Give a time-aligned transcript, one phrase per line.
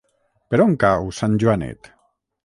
[0.53, 1.91] Per on cau Sant Joanet?